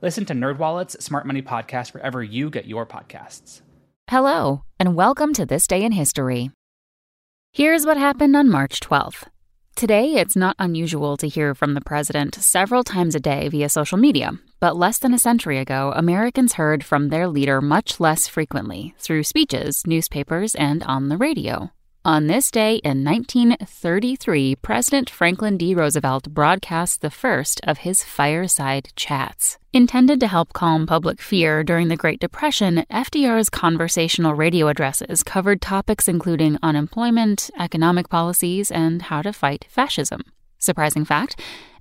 Listen 0.00 0.24
to 0.26 0.32
NerdWallet's 0.32 1.04
Smart 1.04 1.26
Money 1.26 1.42
Podcast 1.42 1.92
wherever 1.92 2.22
you 2.22 2.50
get 2.50 2.66
your 2.66 2.86
podcasts. 2.86 3.62
Hello, 4.08 4.62
and 4.78 4.94
welcome 4.94 5.34
to 5.34 5.44
This 5.44 5.66
Day 5.66 5.82
in 5.82 5.90
History. 5.90 6.52
Here's 7.52 7.84
what 7.84 7.96
happened 7.96 8.36
on 8.36 8.48
March 8.48 8.78
12th. 8.78 9.24
Today, 9.74 10.14
it's 10.14 10.36
not 10.36 10.54
unusual 10.60 11.16
to 11.16 11.26
hear 11.26 11.52
from 11.52 11.74
the 11.74 11.80
president 11.80 12.36
several 12.36 12.84
times 12.84 13.16
a 13.16 13.20
day 13.20 13.48
via 13.48 13.68
social 13.68 13.98
media, 13.98 14.38
but 14.60 14.76
less 14.76 14.98
than 14.98 15.12
a 15.12 15.18
century 15.18 15.58
ago, 15.58 15.92
Americans 15.96 16.52
heard 16.52 16.84
from 16.84 17.08
their 17.08 17.26
leader 17.26 17.60
much 17.60 17.98
less 17.98 18.28
frequently 18.28 18.94
through 18.98 19.24
speeches, 19.24 19.82
newspapers, 19.84 20.54
and 20.54 20.84
on 20.84 21.08
the 21.08 21.16
radio. 21.16 21.72
On 22.08 22.26
this 22.26 22.50
day 22.50 22.76
in 22.76 23.04
1933, 23.04 24.54
President 24.56 25.10
Franklin 25.10 25.58
D. 25.58 25.74
Roosevelt 25.74 26.30
broadcast 26.30 27.02
the 27.02 27.10
first 27.10 27.60
of 27.64 27.84
his 27.84 28.02
fireside 28.02 28.88
chats. 28.96 29.58
Intended 29.74 30.18
to 30.20 30.26
help 30.26 30.54
calm 30.54 30.86
public 30.86 31.20
fear 31.20 31.62
during 31.62 31.88
the 31.88 31.98
Great 31.98 32.18
Depression, 32.18 32.86
FDR's 32.90 33.50
conversational 33.50 34.32
radio 34.32 34.68
addresses 34.68 35.22
covered 35.22 35.60
topics 35.60 36.08
including 36.08 36.56
unemployment, 36.62 37.50
economic 37.60 38.08
policies, 38.08 38.70
and 38.70 39.02
how 39.02 39.20
to 39.20 39.30
fight 39.30 39.66
fascism. 39.68 40.22
Surprising 40.58 41.04
fact 41.04 41.38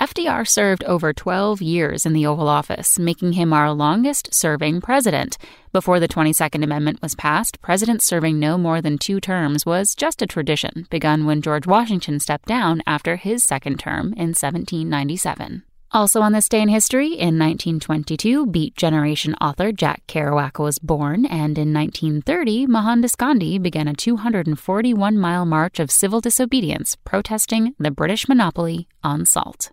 FDR 0.00 0.48
served 0.48 0.82
over 0.84 1.12
12 1.12 1.60
years 1.60 2.06
in 2.06 2.14
the 2.14 2.24
Oval 2.24 2.48
Office, 2.48 2.98
making 2.98 3.34
him 3.34 3.52
our 3.52 3.70
longest 3.70 4.32
serving 4.32 4.80
president. 4.80 5.36
Before 5.74 6.00
the 6.00 6.08
22nd 6.08 6.64
Amendment 6.64 7.02
was 7.02 7.14
passed, 7.14 7.60
presidents 7.60 8.06
serving 8.06 8.38
no 8.38 8.56
more 8.56 8.80
than 8.80 8.96
two 8.96 9.20
terms 9.20 9.66
was 9.66 9.94
just 9.94 10.22
a 10.22 10.26
tradition, 10.26 10.86
begun 10.88 11.26
when 11.26 11.42
George 11.42 11.66
Washington 11.66 12.18
stepped 12.18 12.48
down 12.48 12.82
after 12.86 13.16
his 13.16 13.44
second 13.44 13.78
term 13.78 14.14
in 14.14 14.32
1797. 14.32 15.64
Also 15.92 16.22
on 16.22 16.32
this 16.32 16.48
day 16.48 16.62
in 16.62 16.70
history, 16.70 17.08
in 17.08 17.38
1922, 17.38 18.46
Beat 18.46 18.74
Generation 18.76 19.34
author 19.34 19.70
Jack 19.70 20.02
Kerouac 20.06 20.58
was 20.58 20.78
born, 20.78 21.26
and 21.26 21.58
in 21.58 21.74
1930, 21.74 22.66
Mohandas 22.68 23.16
Gandhi 23.16 23.58
began 23.58 23.86
a 23.86 23.92
241 23.92 25.18
mile 25.18 25.44
march 25.44 25.78
of 25.78 25.90
civil 25.90 26.22
disobedience 26.22 26.96
protesting 27.04 27.74
the 27.78 27.90
British 27.90 28.28
monopoly 28.28 28.88
on 29.04 29.26
salt. 29.26 29.72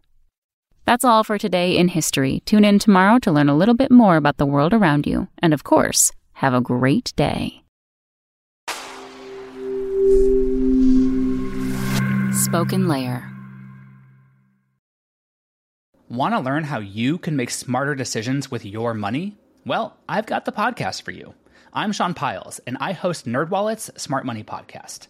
That's 0.87 1.03
all 1.03 1.25
for 1.25 1.37
today 1.37 1.75
in 1.75 1.89
history. 1.89 2.41
Tune 2.45 2.63
in 2.63 2.79
tomorrow 2.79 3.19
to 3.19 3.31
learn 3.33 3.49
a 3.49 3.57
little 3.57 3.75
bit 3.75 3.91
more 3.91 4.15
about 4.15 4.37
the 4.37 4.45
world 4.45 4.73
around 4.73 5.05
you. 5.05 5.27
And 5.39 5.53
of 5.53 5.65
course, 5.65 6.13
have 6.31 6.53
a 6.53 6.61
great 6.61 7.11
day. 7.17 7.61
Spoken 12.31 12.87
Layer. 12.87 13.29
Want 16.07 16.33
to 16.35 16.39
learn 16.39 16.63
how 16.63 16.79
you 16.79 17.17
can 17.17 17.35
make 17.35 17.49
smarter 17.49 17.93
decisions 17.93 18.49
with 18.49 18.63
your 18.63 18.93
money? 18.93 19.35
Well, 19.65 19.97
I've 20.07 20.25
got 20.25 20.45
the 20.45 20.53
podcast 20.53 21.01
for 21.01 21.11
you. 21.11 21.33
I'm 21.73 21.91
Sean 21.91 22.13
Pyles, 22.13 22.61
and 22.65 22.77
I 22.79 22.93
host 22.93 23.25
NerdWallet's 23.25 24.01
Smart 24.01 24.25
Money 24.25 24.45
Podcast. 24.45 25.09